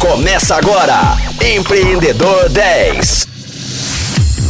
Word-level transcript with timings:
Começa 0.00 0.54
agora, 0.54 1.16
Empreendedor 1.44 2.48
10. 2.50 3.26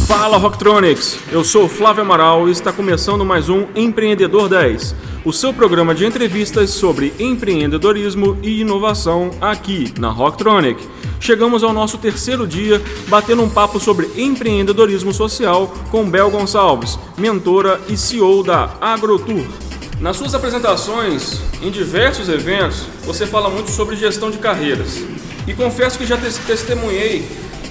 Fala 0.07 0.37
Rocktronics, 0.37 1.17
eu 1.31 1.43
sou 1.43 1.67
Flávio 1.67 2.03
Amaral 2.03 2.47
e 2.47 2.51
está 2.51 2.71
começando 2.71 3.25
mais 3.25 3.49
um 3.49 3.65
Empreendedor 3.75 4.47
10, 4.47 4.93
o 5.25 5.33
seu 5.33 5.51
programa 5.51 5.95
de 5.95 6.05
entrevistas 6.05 6.69
sobre 6.69 7.15
empreendedorismo 7.19 8.37
e 8.43 8.61
inovação 8.61 9.31
aqui 9.41 9.91
na 9.97 10.09
Rocktronic. 10.09 10.87
Chegamos 11.19 11.63
ao 11.63 11.73
nosso 11.73 11.97
terceiro 11.97 12.45
dia 12.45 12.79
batendo 13.07 13.41
um 13.41 13.49
papo 13.49 13.79
sobre 13.79 14.07
empreendedorismo 14.15 15.11
social 15.11 15.73
com 15.89 16.07
Bel 16.07 16.29
Gonçalves, 16.29 16.99
mentora 17.17 17.81
e 17.89 17.97
CEO 17.97 18.43
da 18.43 18.69
AgroTour. 18.79 19.45
Nas 19.99 20.15
suas 20.15 20.33
apresentações, 20.33 21.41
em 21.61 21.71
diversos 21.71 22.29
eventos, 22.29 22.85
você 23.03 23.25
fala 23.25 23.49
muito 23.49 23.71
sobre 23.71 23.95
gestão 23.95 24.29
de 24.31 24.37
carreiras. 24.37 25.18
E 25.49 25.53
confesso 25.55 25.97
que 25.97 26.05
já 26.05 26.15
testemunhei 26.15 27.27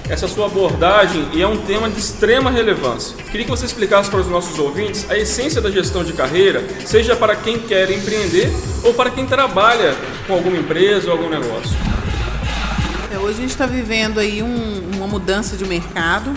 essa 0.09 0.27
sua 0.27 0.47
abordagem 0.47 1.25
e 1.31 1.41
é 1.41 1.47
um 1.47 1.55
tema 1.55 1.89
de 1.89 1.97
extrema 1.97 2.51
relevância. 2.51 3.15
Queria 3.31 3.45
que 3.45 3.49
você 3.49 3.65
explicasse 3.65 4.09
para 4.09 4.19
os 4.19 4.27
nossos 4.27 4.59
ouvintes 4.59 5.09
a 5.09 5.17
essência 5.17 5.61
da 5.61 5.71
gestão 5.71 6.03
de 6.03 6.11
carreira, 6.11 6.61
seja 6.85 7.15
para 7.15 7.37
quem 7.37 7.57
quer 7.57 7.89
empreender 7.89 8.51
ou 8.83 8.93
para 8.93 9.09
quem 9.09 9.25
trabalha 9.25 9.95
com 10.27 10.33
alguma 10.33 10.57
empresa 10.57 11.09
ou 11.09 11.13
algum 11.13 11.29
negócio. 11.29 11.71
É, 13.13 13.17
hoje 13.17 13.37
a 13.37 13.41
gente 13.43 13.51
está 13.51 13.65
vivendo 13.65 14.19
aí 14.19 14.43
um, 14.43 14.97
uma 14.97 15.07
mudança 15.07 15.55
de 15.55 15.63
mercado 15.63 16.33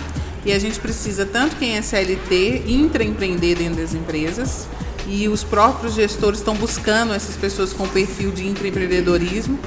e 0.47 0.53
a 0.53 0.61
gente 0.61 0.79
precisa 0.79 1.27
tanto 1.27 1.57
quem 1.57 1.77
é 1.77 1.83
CLT 1.83 2.67
intraempreender 2.69 3.59
dentro 3.59 3.83
das 3.83 3.95
empresas 3.95 4.69
e 5.09 5.29
os 5.29 5.43
próprios 5.43 5.95
gestores 5.95 6.39
estão 6.39 6.55
buscando 6.55 7.13
essas 7.13 7.35
pessoas 7.35 7.73
com 7.73 7.89
perfil 7.89 8.31
de 8.31 8.47
intraempreendedorismo 8.47 9.59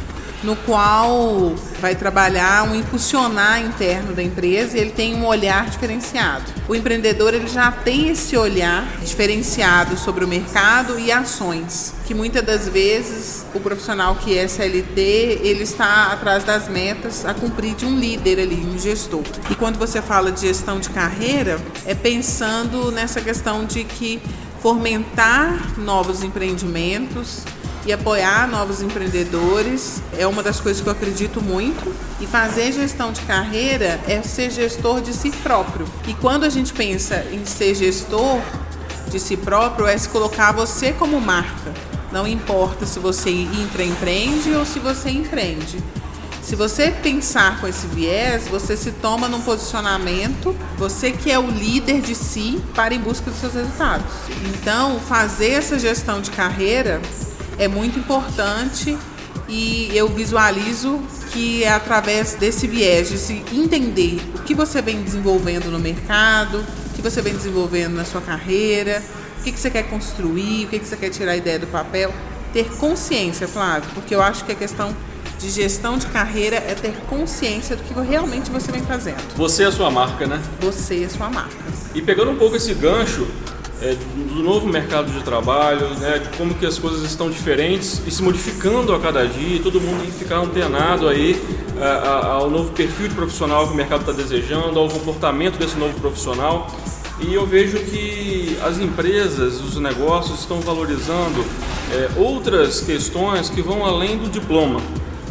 no 0.45 0.55
qual 0.58 1.55
vai 1.81 1.95
trabalhar 1.95 2.70
um 2.70 2.76
impulsionar 2.76 3.59
interno 3.59 4.13
da 4.13 4.22
empresa 4.22 4.77
e 4.77 4.80
ele 4.80 4.91
tem 4.91 5.15
um 5.15 5.26
olhar 5.26 5.70
diferenciado. 5.70 6.46
O 6.70 6.76
empreendedor 6.76 7.34
ele 7.34 7.48
já 7.48 7.71
tem 7.71 8.10
esse 8.10 8.37
olhar 8.37 8.87
diferenciado 9.04 9.98
sobre 9.98 10.24
o 10.24 10.27
mercado 10.27 10.99
e 10.99 11.12
ações, 11.12 11.96
que 12.05 12.13
muitas 12.13 12.43
das 12.43 12.70
vezes 12.70 13.43
o 13.55 13.60
profissional 13.60 14.15
que 14.15 14.37
é 14.37 14.48
CLT, 14.48 15.41
ele 15.43 15.63
está 15.63 16.12
atrás 16.13 16.43
das 16.43 16.68
metas 16.70 17.26
a 17.26 17.34
cumprir 17.34 17.74
de 17.74 17.85
um 17.85 17.98
líder 17.98 18.40
ali, 18.40 18.55
um 18.55 18.77
gestor. 18.77 19.24
E 19.49 19.55
quando 19.55 19.80
você 19.80 20.02
fala 20.02 20.32
de 20.32 20.41
gestão 20.41 20.80
de 20.80 20.90
carreira, 20.90 21.59
é 21.85 21.96
pensando 21.96 22.91
nessa 22.91 23.20
questão 23.20 23.65
de 23.65 23.84
que 23.84 24.21
fomentar 24.62 25.80
novos 25.80 26.24
empreendimentos, 26.24 27.43
e 27.86 27.94
apoiar 27.94 28.48
novos 28.48 28.82
empreendedores 28.82 30.02
é 30.18 30.26
uma 30.26 30.41
das 30.41 30.60
coisas 30.60 30.82
que 30.82 30.88
eu 30.88 30.91
acredito 30.91 31.41
muito. 31.41 31.94
E 32.20 32.26
fazer 32.26 32.72
gestão 32.72 33.12
de 33.12 33.22
carreira 33.22 34.00
é 34.08 34.22
ser 34.24 34.50
gestor 34.50 35.02
de 35.02 35.14
si 35.14 35.30
próprio. 35.30 35.88
E 36.08 36.14
quando 36.16 36.46
a 36.46 36.50
gente 36.50 36.74
pensa 36.74 37.24
em 37.32 37.46
ser 37.46 37.76
gestor 37.76 38.42
de 39.10 39.20
si 39.20 39.38
próprio, 39.38 39.86
é 39.86 39.98
se 39.98 40.10
colocar 40.10 40.52
você 40.52 40.94
como 40.94 41.22
marca. 41.22 41.74
Não 42.12 42.26
importa 42.26 42.86
se 42.86 42.98
você 42.98 43.30
intraempreende 43.30 44.52
ou 44.52 44.66
se 44.66 44.80
você 44.80 45.10
empreende. 45.10 45.77
Se 46.42 46.55
você 46.55 46.92
pensar 46.92 47.60
com 47.60 47.68
esse 47.68 47.88
viés, 47.88 48.48
você 48.48 48.77
se 48.77 48.92
toma 48.92 49.27
num 49.27 49.42
posicionamento, 49.42 50.55
você 50.77 51.12
que 51.12 51.32
é 51.32 51.40
o 51.40 51.49
líder 51.49 52.02
de 52.02 52.14
si 52.14 52.62
para 52.76 52.94
em 52.94 52.99
busca 52.99 53.32
dos 53.32 53.40
seus 53.40 53.54
resultados. 53.54 54.05
Então, 54.54 54.99
fazer 54.99 55.54
essa 55.54 55.80
gestão 55.80 56.22
de 56.22 56.30
carreira 56.30 57.02
é 57.58 57.68
muito 57.68 58.00
importante 58.00 58.98
e 59.48 59.90
eu 59.94 60.08
visualizo 60.08 61.00
que 61.32 61.64
é 61.64 61.72
através 61.72 62.36
desse 62.36 62.68
viés 62.68 63.10
de 63.10 63.18
se 63.18 63.44
entender 63.52 64.20
o 64.36 64.44
que 64.44 64.53
você 64.53 64.81
vem 64.81 65.02
desenvolvendo 65.02 65.70
no 65.70 65.80
mercado, 65.80 66.64
o 66.88 66.94
que 66.94 67.02
você 67.02 67.22
vem 67.22 67.34
desenvolvendo 67.34 67.96
na 67.96 68.06
sua 68.06 68.22
carreira, 68.22 69.03
o 69.40 69.44
que, 69.44 69.52
que 69.52 69.60
você 69.60 69.70
quer 69.70 69.84
construir, 69.84 70.66
o 70.66 70.70
que, 70.70 70.80
que 70.80 70.88
você 70.88 70.98
quer 70.98 71.10
tirar 71.10 71.34
a 71.34 71.38
ideia 71.38 71.60
do 71.60 71.68
papel, 71.68 72.14
ter 72.54 72.66
consciência, 72.78 73.48
Flávio, 73.48 73.90
porque 73.94 74.16
eu 74.16 74.22
acho 74.22 74.46
que 74.46 74.52
a 74.52 74.56
questão 74.56 74.96
de 75.38 75.50
gestão 75.50 75.98
de 75.98 76.06
carreira 76.08 76.56
é 76.56 76.74
ter 76.74 76.96
consciência 77.08 77.76
do 77.76 77.84
que 77.84 77.94
realmente 78.10 78.50
você 78.50 78.72
vem 78.72 78.82
fazendo. 78.82 79.22
Você 79.36 79.64
é 79.64 79.68
a 79.68 79.72
sua 79.72 79.92
marca, 79.92 80.26
né? 80.26 80.42
Você 80.62 81.04
é 81.04 81.06
a 81.06 81.10
sua 81.10 81.30
marca. 81.30 81.56
E 81.94 82.02
pegando 82.02 82.32
um 82.32 82.38
pouco 82.38 82.56
esse 82.56 82.74
gancho, 82.74 83.28
é, 83.85 83.96
do 84.34 84.41
novo 84.41 84.68
mercado 84.68 85.12
de 85.12 85.23
trabalho, 85.23 85.88
né, 86.00 86.18
de 86.18 86.35
como 86.38 86.56
que 86.56 86.66
as 86.66 86.79
coisas 86.79 87.03
estão 87.03 87.29
diferentes 87.29 88.01
e 88.07 88.09
se 88.09 88.23
modificando 88.23 88.94
a 88.96 89.00
cada 89.00 89.28
dia, 89.28 89.62
todo 89.62 89.79
mundo 89.79 90.01
tem 90.01 90.09
que 90.09 90.18
ficar 90.18 90.38
antenado 90.38 91.07
aí 91.07 91.40
a, 91.79 91.85
a, 91.85 92.25
ao 92.34 92.50
novo 92.50 92.72
perfil 92.72 93.07
de 93.07 93.13
profissional 93.13 93.68
que 93.68 93.73
o 93.73 93.75
mercado 93.75 94.00
está 94.01 94.12
desejando, 94.12 94.79
ao 94.79 94.90
comportamento 94.90 95.59
desse 95.59 95.78
novo 95.78 95.94
profissional. 96.00 96.68
E 97.19 97.34
eu 97.34 97.46
vejo 97.46 97.78
que 97.78 98.57
as 98.63 98.79
empresas, 98.79 99.62
os 99.62 99.78
negócios 99.78 100.40
estão 100.40 100.59
valorizando 100.62 101.46
é, 101.91 102.09
outras 102.19 102.81
questões 102.81 103.50
que 103.50 103.62
vão 103.62 103.85
além 103.85 104.17
do 104.17 104.29
diploma. 104.29 104.81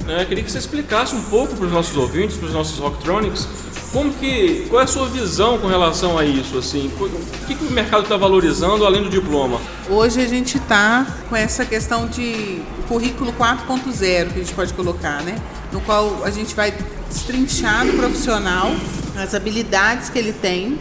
É, 0.07 0.25
queria 0.25 0.45
que 0.45 0.51
você 0.51 0.59
explicasse 0.59 1.15
um 1.15 1.23
pouco 1.25 1.57
para 1.57 1.67
os 1.67 1.73
nossos 1.73 1.97
ouvintes, 1.97 2.37
para 2.37 2.47
os 2.47 2.55
nossos 2.55 2.79
Rocktronics, 2.79 3.49
como 3.95 4.13
que, 4.13 4.67
qual 4.69 4.81
é 4.81 4.85
a 4.85 4.89
sua 4.89 5.07
visão 5.07 5.57
com 5.57 5.69
relação 5.69 6.19
a 6.19 6.25
isso? 6.25 6.59
Assim, 6.59 6.91
o 6.99 7.47
que, 7.47 7.55
que 7.55 7.65
o 7.65 7.71
mercado 7.71 8.03
está 8.03 8.17
valorizando 8.17 8.85
além 8.85 9.05
do 9.05 9.09
diploma? 9.09 9.61
Hoje 9.89 10.21
a 10.21 10.27
gente 10.27 10.59
está 10.59 11.07
com 11.29 11.37
essa 11.37 11.65
questão 11.65 12.09
de 12.09 12.61
currículo 12.89 13.33
4.0 13.33 14.33
que 14.33 14.41
a 14.41 14.43
gente 14.43 14.53
pode 14.53 14.75
colocar, 14.75 15.23
né? 15.23 15.41
No 15.73 15.81
qual 15.81 16.25
a 16.25 16.31
gente 16.31 16.57
vai 16.57 16.75
destrinchar 17.09 17.85
no 17.85 17.93
profissional 17.93 18.73
as 19.17 19.33
habilidades 19.33 20.09
que 20.09 20.19
ele 20.19 20.33
tem, 20.33 20.77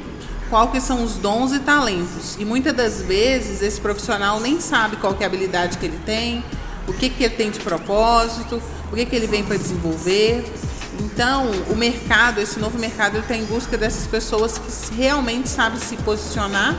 qual 0.49 0.69
que 0.69 0.81
são 0.81 1.03
os 1.03 1.13
dons 1.13 1.53
e 1.53 1.59
talentos. 1.59 2.35
E 2.39 2.45
muitas 2.45 2.73
das 2.73 2.99
vezes 2.99 3.61
esse 3.61 3.79
profissional 3.79 4.39
nem 4.39 4.59
sabe 4.59 4.95
qual 4.95 5.15
é 5.19 5.23
a 5.23 5.27
habilidade 5.27 5.77
que 5.77 5.85
ele 5.85 5.99
tem, 6.03 6.43
o 6.87 6.93
que, 6.93 7.09
que 7.11 7.23
ele 7.23 7.35
tem 7.35 7.51
de 7.51 7.59
propósito, 7.59 8.59
o 8.91 8.95
que, 8.95 9.05
que 9.05 9.15
ele 9.15 9.27
vem 9.27 9.43
para 9.43 9.55
desenvolver. 9.55 10.43
Então, 10.99 11.49
o 11.69 11.75
mercado, 11.75 12.39
esse 12.39 12.59
novo 12.59 12.77
mercado, 12.77 13.15
ele 13.15 13.23
está 13.23 13.35
em 13.35 13.45
busca 13.45 13.77
dessas 13.77 14.07
pessoas 14.07 14.57
que 14.57 14.95
realmente 14.95 15.49
sabem 15.49 15.79
se 15.79 15.95
posicionar 15.97 16.75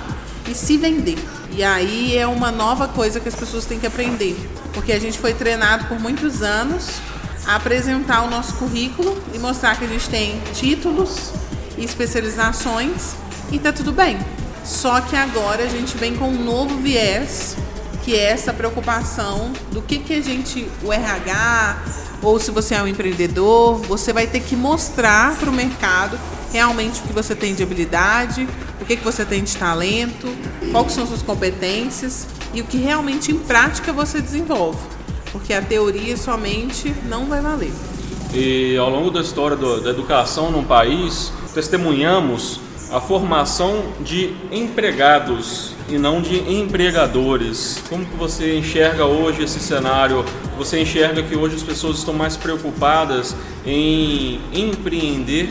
e 0.49 0.55
se 0.55 0.77
vender. 0.77 1.19
E 1.51 1.63
aí 1.63 2.17
é 2.17 2.27
uma 2.27 2.51
nova 2.51 2.89
coisa 2.89 3.21
que 3.21 3.29
as 3.29 3.35
pessoas 3.35 3.65
têm 3.65 3.79
que 3.79 3.87
aprender, 3.87 4.37
porque 4.73 4.93
a 4.93 4.99
gente 4.99 5.19
foi 5.19 5.33
treinado 5.35 5.87
por 5.87 5.99
muitos 6.01 6.43
anos 6.43 7.01
a 7.47 7.57
apresentar 7.57 8.23
o 8.23 8.31
nosso 8.31 8.55
currículo 8.55 9.21
e 9.33 9.39
mostrar 9.39 9.79
que 9.79 9.85
a 9.85 9.89
gente 9.89 10.09
tem 10.09 10.41
títulos 10.53 11.31
e 11.77 11.85
especializações 11.85 13.15
e 13.53 13.59
tá 13.59 13.73
tudo 13.73 13.93
bem. 13.93 14.19
Só 14.65 15.01
que 15.01 15.15
agora 15.15 15.63
a 15.63 15.69
gente 15.69 15.97
vem 15.97 16.17
com 16.17 16.29
um 16.29 16.43
novo 16.43 16.79
viés, 16.79 17.57
que 18.03 18.17
é 18.17 18.31
essa 18.31 18.53
preocupação 18.53 19.53
do 19.73 19.83
que 19.83 19.99
que 19.99 20.15
a 20.15 20.23
gente, 20.23 20.69
o 20.83 20.93
RH, 20.93 21.77
ou 22.25 22.41
se 22.41 22.51
você 22.51 22.75
é 22.75 22.83
um 22.83 22.89
empreendedor, 22.89 23.77
você 23.79 24.13
vai 24.13 24.27
ter 24.27 24.41
que 24.41 24.57
mostrar 24.57 25.37
para 25.37 25.51
o 25.51 25.53
mercado 25.53 26.19
realmente 26.53 27.01
o 27.01 27.03
que 27.05 27.13
você 27.13 27.35
tem 27.35 27.55
de 27.55 27.63
habilidade, 27.63 28.49
o 28.81 28.85
que, 28.85 28.97
que 28.97 29.05
você 29.05 29.25
tem 29.25 29.43
de 29.43 29.57
talento, 29.57 30.29
quais 30.73 30.93
são 30.93 31.07
suas 31.07 31.23
competências 31.23 32.27
e 32.55 32.61
o 32.61 32.65
que 32.65 32.79
realmente 32.79 33.31
em 33.31 33.39
prática 33.39 33.93
você 33.93 34.21
desenvolve. 34.21 34.79
Porque 35.33 35.53
a 35.53 35.61
teoria 35.61 36.17
somente 36.17 36.95
não 37.09 37.27
vai 37.27 37.41
valer. 37.41 37.73
E 38.33 38.77
ao 38.77 38.89
longo 38.89 39.11
da 39.11 39.21
história 39.21 39.57
do, 39.57 39.81
da 39.81 39.91
educação 39.91 40.51
num 40.51 40.65
país, 40.65 41.33
testemunhamos 41.53 42.61
a 42.91 43.01
formação 43.01 43.83
de 44.01 44.35
empregados 44.53 45.75
e 45.89 45.99
não 45.99 46.21
de 46.21 46.39
empregadores. 46.51 47.83
Como 47.89 48.05
que 48.05 48.17
você 48.17 48.57
enxerga 48.59 49.05
hoje 49.05 49.43
esse 49.43 49.61
cenário? 49.61 50.25
Você 50.57 50.81
enxerga 50.81 51.23
que 51.23 51.37
hoje 51.37 51.57
as 51.57 51.63
pessoas 51.63 51.99
estão 51.99 52.15
mais 52.15 52.37
preocupadas 52.37 53.35
em 53.67 54.41
empreender, 54.53 55.51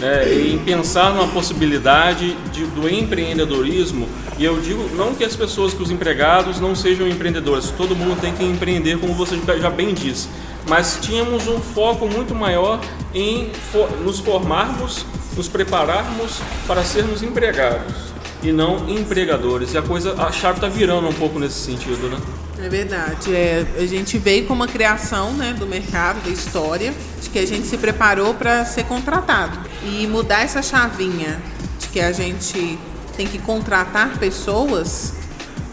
né, 0.00 0.32
em 0.32 0.58
pensar 0.58 1.14
numa 1.14 1.28
possibilidade 1.28 2.36
de, 2.52 2.64
do 2.66 2.88
empreendedorismo? 2.88 4.08
E 4.38 4.44
eu 4.44 4.60
digo 4.60 4.88
não 4.96 5.14
que 5.14 5.24
as 5.24 5.36
pessoas, 5.36 5.74
que 5.74 5.82
os 5.82 5.90
empregados 5.90 6.60
não 6.60 6.74
sejam 6.74 7.06
empreendedores, 7.06 7.70
todo 7.76 7.94
mundo 7.94 8.20
tem 8.20 8.32
que 8.32 8.44
empreender, 8.44 8.98
como 8.98 9.14
você 9.14 9.38
já 9.60 9.70
bem 9.70 9.94
disse. 9.94 10.28
Mas 10.68 10.98
tínhamos 11.00 11.48
um 11.48 11.58
foco 11.60 12.06
muito 12.06 12.34
maior 12.34 12.80
em 13.14 13.50
nos 14.04 14.20
formarmos, 14.20 15.04
nos 15.36 15.48
prepararmos 15.48 16.40
para 16.66 16.82
sermos 16.82 17.22
empregados 17.22 18.12
e 18.42 18.52
não 18.52 18.88
empregadores. 18.88 19.72
E 19.74 19.78
a 19.78 19.82
coisa, 19.82 20.14
a 20.20 20.32
chave 20.32 20.58
está 20.58 20.68
virando 20.68 21.08
um 21.08 21.12
pouco 21.12 21.38
nesse 21.38 21.60
sentido, 21.60 22.08
né? 22.08 22.18
É 22.64 22.68
verdade. 22.68 23.34
É, 23.34 23.64
a 23.78 23.86
gente 23.86 24.18
veio 24.18 24.46
com 24.46 24.54
uma 24.54 24.68
criação 24.68 25.32
né, 25.32 25.52
do 25.52 25.66
mercado, 25.66 26.22
da 26.24 26.30
história, 26.30 26.92
de 27.20 27.30
que 27.30 27.38
a 27.38 27.46
gente 27.46 27.66
se 27.66 27.78
preparou 27.78 28.34
para 28.34 28.64
ser 28.64 28.84
contratado. 28.84 29.58
E 29.84 30.06
mudar 30.06 30.42
essa 30.42 30.62
chavinha 30.62 31.40
de 31.78 31.88
que 31.88 32.00
a 32.00 32.12
gente 32.12 32.78
tem 33.16 33.26
que 33.26 33.38
contratar 33.38 34.18
pessoas 34.18 35.14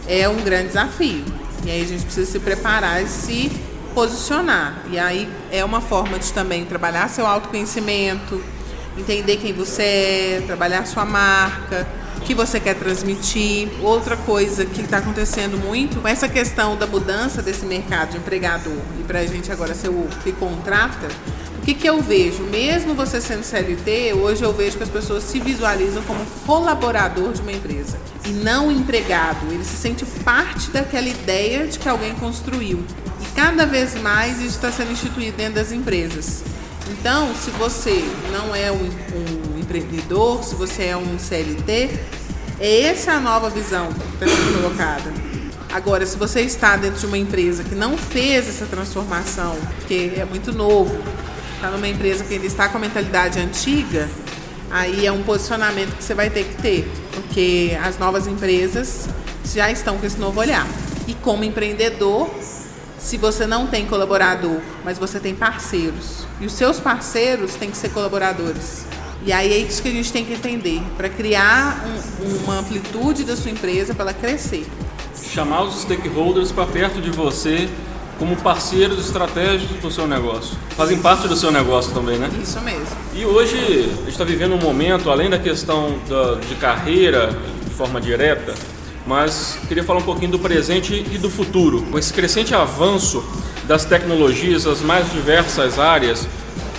é 0.07 0.27
um 0.27 0.41
grande 0.41 0.67
desafio. 0.69 1.25
E 1.63 1.69
aí 1.69 1.81
a 1.81 1.85
gente 1.85 2.05
precisa 2.05 2.31
se 2.31 2.39
preparar 2.39 3.03
e 3.03 3.07
se 3.07 3.51
posicionar. 3.93 4.83
E 4.89 4.97
aí 4.97 5.29
é 5.51 5.63
uma 5.63 5.81
forma 5.81 6.17
de 6.17 6.31
também 6.31 6.65
trabalhar 6.65 7.09
seu 7.09 7.27
autoconhecimento, 7.27 8.41
entender 8.99 9.37
quem 9.37 9.53
você 9.53 9.81
é, 9.83 10.43
trabalhar 10.45 10.85
sua 10.85 11.05
marca, 11.05 11.87
o 12.17 12.21
que 12.21 12.33
você 12.33 12.59
quer 12.59 12.75
transmitir. 12.75 13.69
Outra 13.81 14.17
coisa 14.17 14.65
que 14.65 14.81
está 14.81 14.97
acontecendo 14.97 15.57
muito 15.57 16.01
com 16.01 16.07
essa 16.07 16.27
questão 16.27 16.77
da 16.77 16.85
mudança 16.85 17.41
desse 17.41 17.65
mercado 17.65 18.11
de 18.11 18.17
empregador 18.17 18.77
e 18.99 19.03
para 19.03 19.19
a 19.19 19.25
gente 19.25 19.51
agora 19.51 19.73
ser 19.73 19.89
o 19.89 20.07
que 20.23 20.31
contrata, 20.31 21.07
o 21.57 21.61
que, 21.61 21.73
que 21.73 21.87
eu 21.87 22.01
vejo? 22.01 22.43
Mesmo 22.43 22.95
você 22.95 23.19
sendo 23.19 23.43
CLT, 23.43 24.13
hoje 24.13 24.43
eu 24.43 24.53
vejo 24.53 24.77
que 24.77 24.83
as 24.83 24.89
pessoas 24.89 25.23
se 25.23 25.39
visualizam 25.39 26.01
como 26.03 26.25
colaborador 26.45 27.33
de 27.33 27.41
uma 27.41 27.51
empresa 27.51 27.97
e 28.25 28.29
não 28.29 28.71
empregado. 28.71 29.45
Ele 29.51 29.63
se 29.63 29.75
sente 29.75 30.05
parte 30.23 30.71
daquela 30.71 31.07
ideia 31.07 31.67
de 31.67 31.77
que 31.77 31.87
alguém 31.87 32.13
construiu. 32.15 32.83
E 33.21 33.35
cada 33.35 33.65
vez 33.65 33.93
mais 34.01 34.37
isso 34.37 34.55
está 34.55 34.71
sendo 34.71 34.91
instituído 34.91 35.35
dentro 35.35 35.55
das 35.55 35.71
empresas. 35.71 36.43
Então, 36.91 37.33
se 37.35 37.51
você 37.51 38.03
não 38.31 38.55
é 38.55 38.71
um, 38.71 38.75
um 38.75 39.59
empreendedor, 39.59 40.43
se 40.43 40.55
você 40.55 40.85
é 40.85 40.97
um 40.97 41.19
CLT, 41.19 41.99
é 42.59 42.81
essa 42.81 43.13
a 43.13 43.19
nova 43.19 43.49
visão 43.49 43.87
que 43.93 44.25
está 44.25 44.27
sendo 44.27 44.61
colocada. 44.61 45.13
Agora, 45.71 46.05
se 46.05 46.17
você 46.17 46.41
está 46.41 46.75
dentro 46.75 46.99
de 46.99 47.05
uma 47.05 47.17
empresa 47.17 47.63
que 47.63 47.75
não 47.75 47.95
fez 47.97 48.49
essa 48.49 48.65
transformação, 48.65 49.55
porque 49.77 50.13
é 50.17 50.25
muito 50.25 50.51
novo, 50.51 50.97
está 51.55 51.69
numa 51.69 51.87
empresa 51.87 52.23
que 52.23 52.33
ainda 52.33 52.47
está 52.47 52.67
com 52.67 52.77
a 52.77 52.81
mentalidade 52.81 53.39
antiga, 53.39 54.09
aí 54.71 55.05
é 55.05 55.11
um 55.11 55.21
posicionamento 55.21 55.95
que 55.95 56.03
você 56.03 56.15
vai 56.15 56.29
ter 56.29 56.45
que 56.45 56.61
ter, 56.61 56.91
porque 57.13 57.77
as 57.83 57.99
novas 57.99 58.25
empresas 58.25 59.07
já 59.53 59.71
estão 59.71 59.97
com 59.97 60.05
esse 60.05 60.17
novo 60.17 60.39
olhar. 60.39 60.67
E 61.07 61.13
como 61.13 61.43
empreendedor, 61.43 62.29
se 62.99 63.17
você 63.17 63.47
não 63.47 63.65
tem 63.65 63.85
colaborador, 63.85 64.59
mas 64.83 64.99
você 64.99 65.19
tem 65.19 65.33
parceiros, 65.33 66.27
e 66.39 66.45
os 66.45 66.53
seus 66.53 66.79
parceiros 66.79 67.55
têm 67.55 67.71
que 67.71 67.77
ser 67.77 67.89
colaboradores. 67.89 68.85
E 69.25 69.33
aí 69.33 69.51
é 69.51 69.57
isso 69.57 69.81
que 69.81 69.89
a 69.89 69.91
gente 69.91 70.11
tem 70.11 70.23
que 70.23 70.33
entender, 70.33 70.81
para 70.95 71.09
criar 71.09 71.85
um, 71.85 72.43
uma 72.43 72.59
amplitude 72.59 73.23
da 73.23 73.35
sua 73.35 73.51
empresa, 73.51 73.93
para 73.93 74.03
ela 74.03 74.13
crescer. 74.13 74.65
Chamar 75.33 75.63
os 75.63 75.81
stakeholders 75.81 76.51
para 76.51 76.65
perto 76.65 77.01
de 77.01 77.09
você 77.09 77.69
como 78.17 78.35
parceiros 78.35 78.99
estratégicos 79.05 79.77
do 79.77 79.89
seu 79.89 80.05
negócio. 80.05 80.57
Fazem 80.75 80.99
parte 80.99 81.27
do 81.27 81.37
seu 81.37 81.51
negócio 81.51 81.93
também, 81.93 82.19
né? 82.19 82.29
Isso 82.41 82.59
mesmo. 82.61 82.87
E 83.13 83.25
hoje 83.25 83.55
a 83.57 83.95
gente 84.01 84.09
está 84.09 84.25
vivendo 84.25 84.55
um 84.55 84.59
momento, 84.59 85.09
além 85.09 85.29
da 85.29 85.39
questão 85.39 85.97
da, 86.07 86.35
de 86.35 86.55
carreira 86.55 87.29
de 87.65 87.73
forma 87.73 88.01
direta, 88.01 88.53
mas 89.09 89.57
queria 89.67 89.83
falar 89.83 90.01
um 90.01 90.03
pouquinho 90.03 90.29
do 90.33 90.37
presente 90.37 91.03
e 91.11 91.17
do 91.17 91.31
futuro. 91.31 91.81
Com 91.89 91.97
esse 91.97 92.13
crescente 92.13 92.53
avanço 92.53 93.23
das 93.63 93.83
tecnologias, 93.83 94.67
as 94.67 94.81
mais 94.81 95.11
diversas 95.11 95.79
áreas, 95.79 96.27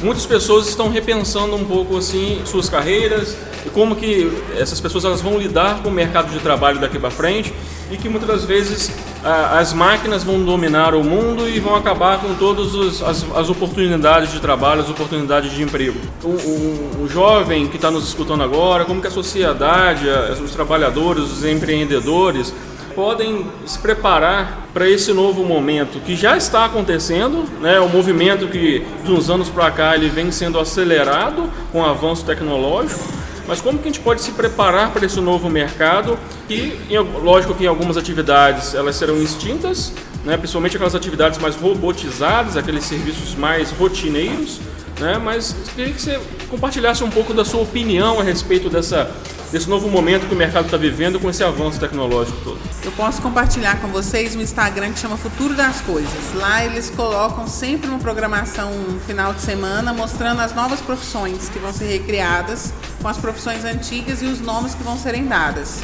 muitas 0.00 0.27
pessoas 0.27 0.69
estão 0.69 0.88
repensando 0.88 1.56
um 1.56 1.65
pouco 1.65 1.97
assim 1.97 2.41
suas 2.44 2.69
carreiras 2.69 3.37
e 3.67 3.71
como 3.71 3.97
que 3.97 4.31
essas 4.56 4.81
pessoas 4.81 5.05
elas 5.05 5.21
vão 5.21 5.38
lidar 5.38 5.82
com 5.82 5.88
o 5.88 5.93
mercado 5.93 6.31
de 6.31 6.38
trabalho 6.38 6.79
daqui 6.79 7.00
para 7.00 7.11
frente 7.11 7.53
e 7.90 7.96
que 7.96 8.08
muitas 8.08 8.28
das 8.28 8.44
vezes 8.44 8.92
as 9.22 9.72
máquinas 9.72 10.25
vão 10.25 10.42
dominar 10.42 10.94
o 10.94 11.04
mundo 11.04 11.48
e 11.48 11.60
vão 11.60 11.75
acabar 11.75 12.19
com 12.20 12.34
todas 12.34 13.02
as, 13.02 13.25
as 13.34 13.50
oportunidades 13.50 14.32
de 14.32 14.40
trabalho, 14.40 14.81
as 14.81 14.88
oportunidades 14.88 15.50
de 15.52 15.62
emprego. 15.62 15.98
O, 16.22 16.28
o, 16.28 17.02
o 17.02 17.08
jovem 17.08 17.66
que 17.66 17.76
está 17.76 17.90
nos 17.90 18.08
escutando 18.08 18.42
agora, 18.42 18.84
como 18.84 19.00
que 19.00 19.08
a 19.08 19.10
sociedade, 19.10 20.06
os 20.42 20.52
trabalhadores, 20.52 21.25
os 21.25 21.44
empreendedores 21.44 22.54
podem 22.94 23.46
se 23.66 23.78
preparar 23.78 24.69
para 24.72 24.88
esse 24.88 25.12
novo 25.12 25.44
momento 25.44 26.00
que 26.00 26.16
já 26.16 26.36
está 26.36 26.64
acontecendo, 26.64 27.44
né? 27.60 27.78
O 27.81 27.88
movimento 27.88 28.48
que 28.48 28.84
de 29.04 29.12
uns 29.12 29.31
anos 29.31 29.48
para 29.48 29.70
cá 29.70 29.94
ele 29.94 30.08
vem 30.08 30.31
sendo 30.31 30.58
acelerado 30.58 31.48
com 31.72 31.81
o 31.81 31.84
avanço 31.84 32.25
tecnológico 32.25 33.20
mas 33.50 33.60
como 33.60 33.81
que 33.81 33.88
a 33.88 33.90
gente 33.90 33.98
pode 33.98 34.20
se 34.20 34.31
preparar 34.31 34.93
para 34.93 35.04
esse 35.04 35.20
novo 35.20 35.50
mercado? 35.50 36.16
E 36.50 36.99
lógico 36.99 37.55
que 37.55 37.64
em 37.64 37.67
algumas 37.69 37.97
atividades 37.97 38.75
elas 38.75 38.97
serão 38.97 39.23
extintas, 39.23 39.93
né? 40.25 40.37
principalmente 40.37 40.76
aquelas 40.76 40.94
atividades 40.94 41.38
mais 41.38 41.55
robotizadas, 41.55 42.56
aqueles 42.56 42.85
serviços 42.85 43.35
mais 43.35 43.70
rotineiros, 43.70 44.61
né? 44.99 45.19
Mas 45.19 45.55
queria 45.75 45.93
que 45.93 46.00
você 46.00 46.20
compartilhasse 46.49 47.02
um 47.02 47.11
pouco 47.11 47.32
da 47.32 47.44
sua 47.44 47.62
opinião 47.62 48.20
a 48.20 48.23
respeito 48.23 48.69
dessa, 48.69 49.11
desse 49.50 49.69
novo 49.69 49.88
momento 49.88 50.26
que 50.26 50.35
o 50.35 50.37
mercado 50.37 50.67
está 50.67 50.76
vivendo 50.76 51.19
com 51.19 51.31
esse 51.31 51.43
avanço 51.43 51.81
tecnológico 51.81 52.37
todo. 52.44 52.58
Eu 52.85 52.93
posso 52.93 53.23
compartilhar 53.23 53.81
com 53.81 53.88
vocês 53.88 54.37
um 54.37 54.41
Instagram 54.41 54.93
que 54.93 54.99
chama 54.99 55.17
Futuro 55.17 55.55
das 55.55 55.81
Coisas. 55.81 56.35
Lá 56.35 56.64
eles 56.64 56.91
colocam 56.91 57.46
sempre 57.46 57.88
uma 57.88 57.99
programação 57.99 58.70
no 58.73 59.00
final 59.00 59.32
de 59.32 59.41
semana 59.41 59.93
mostrando 59.93 60.41
as 60.41 60.55
novas 60.55 60.81
profissões 60.81 61.49
que 61.49 61.58
vão 61.58 61.73
ser 61.73 61.87
recriadas 61.87 62.73
com 63.00 63.08
as 63.08 63.17
profissões 63.17 63.64
antigas 63.64 64.20
e 64.20 64.26
os 64.26 64.41
nomes 64.41 64.75
que 64.75 64.82
vão 64.82 64.99
serem 64.99 65.26
dadas. 65.26 65.81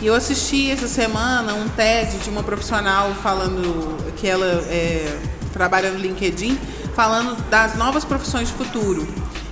E 0.00 0.06
eu 0.06 0.14
assisti 0.14 0.70
essa 0.70 0.86
semana 0.86 1.54
um 1.54 1.68
TED 1.70 2.18
de 2.18 2.28
uma 2.28 2.42
profissional 2.42 3.14
falando 3.22 3.96
que 4.16 4.28
ela 4.28 4.46
é, 4.68 5.18
trabalha 5.52 5.90
no 5.90 5.98
LinkedIn 5.98 6.58
falando 6.94 7.36
das 7.48 7.76
novas 7.76 8.04
profissões 8.04 8.48
de 8.48 8.54
futuro. 8.54 9.06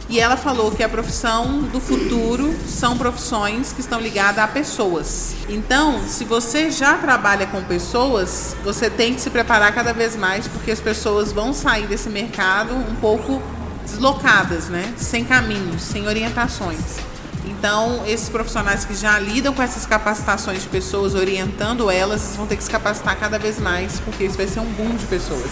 E 0.09 0.21
ela 0.21 0.37
falou 0.37 0.71
que 0.71 0.83
a 0.83 0.89
profissão 0.89 1.63
do 1.63 1.81
futuro 1.81 2.55
são 2.69 2.97
profissões 2.97 3.73
que 3.73 3.81
estão 3.81 3.99
ligadas 3.99 4.45
a 4.45 4.47
pessoas. 4.47 5.35
Então, 5.49 6.07
se 6.07 6.25
você 6.25 6.71
já 6.71 6.99
trabalha 6.99 7.47
com 7.47 7.63
pessoas, 7.63 8.55
você 8.63 8.91
tem 8.91 9.15
que 9.15 9.23
se 9.23 9.31
preparar 9.31 9.75
cada 9.75 9.95
vez 9.95 10.15
mais, 10.15 10.47
porque 10.47 10.71
as 10.71 10.81
pessoas 10.81 11.33
vão 11.33 11.55
sair 11.55 11.87
desse 11.87 12.11
mercado 12.11 12.75
um 12.75 12.95
pouco 12.97 13.43
deslocadas, 13.83 14.69
né? 14.69 14.93
Sem 14.97 15.25
caminhos, 15.25 15.83
sem 15.83 16.07
orientações. 16.07 17.14
Então, 17.47 18.03
esses 18.07 18.29
profissionais 18.29 18.85
que 18.85 18.95
já 18.95 19.19
lidam 19.19 19.53
com 19.53 19.63
essas 19.63 19.85
capacitações 19.87 20.63
de 20.63 20.69
pessoas, 20.69 21.15
orientando 21.15 21.91
elas, 21.91 22.35
vão 22.37 22.47
ter 22.47 22.57
que 22.57 22.65
se 22.65 22.71
capacitar 22.71 23.19
cada 23.19 23.39
vez 23.39 23.59
mais, 23.59 24.01
porque 24.01 24.25
isso 24.25 24.37
vai 24.37 24.47
ser 24.47 24.61
um 24.61 24.71
boom 24.73 24.97
de 24.97 25.07
pessoas 25.07 25.51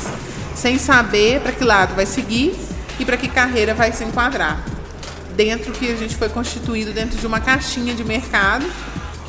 sem 0.55 0.79
saber 0.79 1.41
para 1.41 1.53
que 1.53 1.65
lado 1.65 1.94
vai 1.94 2.06
seguir 2.06 2.55
e 2.99 3.05
para 3.05 3.17
que 3.17 3.29
carreira 3.29 3.75
vai 3.75 3.93
se 3.93 4.05
enquadrar. 4.05 4.62
Dentro 5.35 5.73
que 5.73 5.91
a 5.91 5.97
gente 5.97 6.15
foi 6.17 6.29
constituído 6.29 6.93
dentro 6.93 7.19
de 7.19 7.27
uma 7.27 7.41
caixinha 7.41 7.94
de 7.94 8.05
mercado, 8.05 8.67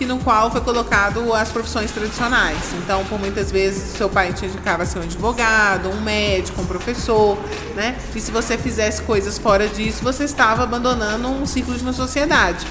que 0.04 0.06
no 0.06 0.20
qual 0.20 0.52
foi 0.52 0.60
colocado 0.60 1.34
as 1.34 1.50
profissões 1.50 1.90
tradicionais. 1.92 2.74
Então, 2.84 3.06
por 3.06 3.18
muitas 3.18 3.50
vezes, 3.50 3.96
seu 3.98 4.10
pai 4.10 4.34
te 4.34 4.46
indicava 4.46 4.86
ser 4.86 5.00
um 5.00 5.04
advogado, 5.04 5.90
um 5.90 6.02
médico, 6.02 6.62
um 6.62 6.66
professor, 6.66 7.38
né? 7.74 7.98
E 8.14 8.20
se 8.20 8.30
você 8.30 8.58
fizesse 8.58 9.02
coisas 9.04 9.38
fora 9.38 9.66
disso, 9.66 10.04
você 10.04 10.26
estava 10.26 10.64
abandonando 10.64 11.30
um 11.30 11.46
ciclo 11.46 11.74
de 11.74 11.82
uma 11.82 11.94
sociedade. 11.94 12.68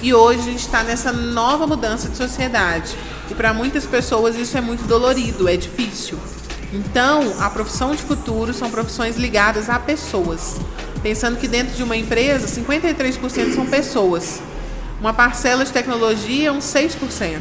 E 0.00 0.14
hoje 0.14 0.40
a 0.40 0.44
gente 0.44 0.60
está 0.60 0.84
nessa 0.84 1.12
nova 1.12 1.66
mudança 1.66 2.08
de 2.08 2.16
sociedade. 2.16 2.96
E 3.28 3.34
para 3.34 3.52
muitas 3.52 3.84
pessoas 3.84 4.36
isso 4.36 4.56
é 4.56 4.60
muito 4.60 4.86
dolorido, 4.86 5.48
é 5.48 5.56
difícil. 5.56 6.16
Então, 6.72 7.34
a 7.40 7.50
profissão 7.50 7.96
de 7.96 8.02
futuro 8.02 8.54
são 8.54 8.70
profissões 8.70 9.16
ligadas 9.16 9.68
a 9.68 9.78
pessoas. 9.80 10.60
Pensando 11.02 11.36
que 11.36 11.48
dentro 11.48 11.74
de 11.74 11.82
uma 11.82 11.96
empresa, 11.96 12.46
53% 12.46 13.54
são 13.54 13.66
pessoas. 13.66 14.40
Uma 15.06 15.14
parcela 15.14 15.64
de 15.64 15.72
tecnologia, 15.72 16.52
uns 16.52 16.64
6%. 16.64 17.40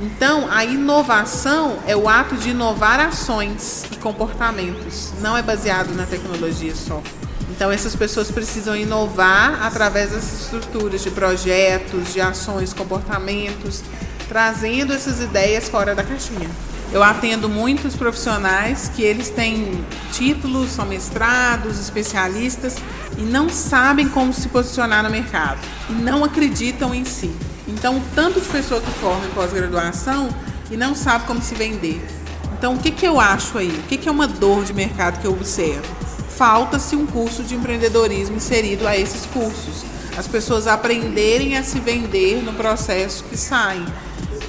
Então, 0.00 0.50
a 0.50 0.64
inovação 0.64 1.76
é 1.86 1.94
o 1.94 2.08
ato 2.08 2.34
de 2.34 2.48
inovar 2.48 2.98
ações 2.98 3.84
e 3.92 3.96
comportamentos, 3.96 5.12
não 5.20 5.36
é 5.36 5.42
baseado 5.42 5.94
na 5.94 6.06
tecnologia 6.06 6.74
só. 6.74 7.02
Então, 7.50 7.70
essas 7.70 7.94
pessoas 7.94 8.30
precisam 8.30 8.74
inovar 8.74 9.62
através 9.62 10.12
dessas 10.12 10.44
estruturas 10.44 11.02
de 11.02 11.10
projetos, 11.10 12.14
de 12.14 12.22
ações, 12.22 12.72
comportamentos, 12.72 13.82
trazendo 14.26 14.94
essas 14.94 15.20
ideias 15.20 15.68
fora 15.68 15.94
da 15.94 16.02
caixinha. 16.02 16.48
Eu 16.94 17.02
atendo 17.02 17.48
muitos 17.48 17.96
profissionais 17.96 18.88
que 18.94 19.02
eles 19.02 19.28
têm 19.28 19.84
títulos, 20.12 20.70
são 20.70 20.86
mestrados, 20.86 21.80
especialistas 21.80 22.76
e 23.18 23.22
não 23.22 23.48
sabem 23.48 24.08
como 24.08 24.32
se 24.32 24.46
posicionar 24.46 25.02
no 25.02 25.10
mercado 25.10 25.58
e 25.90 25.92
não 25.92 26.22
acreditam 26.22 26.94
em 26.94 27.04
si. 27.04 27.34
Então, 27.66 28.00
tanto 28.14 28.40
de 28.40 28.48
pessoa 28.48 28.80
que 28.80 28.90
forma 28.92 29.26
em 29.26 29.30
pós-graduação 29.30 30.28
e 30.70 30.76
não 30.76 30.94
sabe 30.94 31.26
como 31.26 31.42
se 31.42 31.56
vender. 31.56 32.00
Então, 32.56 32.74
o 32.74 32.78
que, 32.78 32.92
que 32.92 33.04
eu 33.04 33.18
acho 33.18 33.58
aí? 33.58 33.70
O 33.70 33.88
que, 33.88 33.96
que 33.96 34.08
é 34.08 34.12
uma 34.12 34.28
dor 34.28 34.64
de 34.64 34.72
mercado 34.72 35.20
que 35.20 35.26
eu 35.26 35.32
observo? 35.32 35.82
Falta-se 36.28 36.94
um 36.94 37.06
curso 37.06 37.42
de 37.42 37.56
empreendedorismo 37.56 38.36
inserido 38.36 38.86
a 38.86 38.96
esses 38.96 39.26
cursos. 39.26 39.84
As 40.16 40.28
pessoas 40.28 40.68
aprenderem 40.68 41.56
a 41.56 41.64
se 41.64 41.80
vender 41.80 42.40
no 42.40 42.52
processo 42.52 43.24
que 43.24 43.36
saem. 43.36 43.84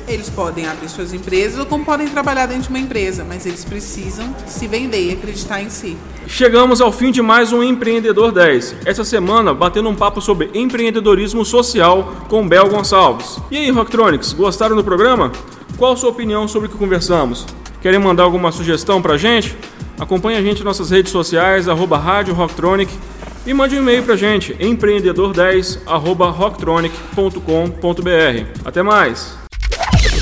Eles 0.07 0.29
podem 0.29 0.67
abrir 0.67 0.87
suas 0.87 1.13
empresas 1.13 1.59
ou 1.59 1.65
como 1.65 1.83
podem 1.83 2.07
trabalhar 2.07 2.45
dentro 2.45 2.63
de 2.63 2.69
uma 2.69 2.79
empresa, 2.79 3.23
mas 3.23 3.45
eles 3.45 3.65
precisam 3.65 4.35
se 4.45 4.67
vender 4.67 5.09
e 5.09 5.13
acreditar 5.13 5.61
em 5.61 5.69
si. 5.69 5.97
Chegamos 6.27 6.79
ao 6.79 6.91
fim 6.91 7.11
de 7.11 7.23
mais 7.23 7.51
um 7.51 7.63
Empreendedor 7.63 8.31
10. 8.31 8.75
Essa 8.85 9.03
semana, 9.03 9.53
batendo 9.53 9.89
um 9.89 9.95
papo 9.95 10.21
sobre 10.21 10.51
empreendedorismo 10.53 11.43
social 11.43 12.13
com 12.29 12.47
Bel 12.47 12.69
Gonçalves. 12.69 13.39
E 13.49 13.57
aí, 13.57 13.71
Rocktronics, 13.71 14.33
gostaram 14.33 14.75
do 14.75 14.83
programa? 14.83 15.31
Qual 15.77 15.93
a 15.93 15.97
sua 15.97 16.11
opinião 16.11 16.47
sobre 16.47 16.67
o 16.67 16.71
que 16.71 16.77
conversamos? 16.77 17.45
Querem 17.81 17.99
mandar 17.99 18.23
alguma 18.23 18.51
sugestão 18.51 19.01
pra 19.01 19.17
gente? 19.17 19.55
Acompanhe 19.99 20.37
a 20.37 20.41
gente 20.41 20.57
nas 20.57 20.65
nossas 20.65 20.91
redes 20.91 21.11
sociais, 21.11 21.67
arroba 21.67 21.97
Rádio 21.97 22.33
Rocktronic 22.33 22.91
e 23.45 23.53
mande 23.53 23.75
um 23.75 23.79
e-mail 23.79 24.03
pra 24.03 24.15
gente, 24.15 24.53
empreendedor10 24.55 25.79
arroba 25.85 26.29
rocktronic.com.br. 26.29 28.65
Até 28.65 28.83
mais! 28.83 29.44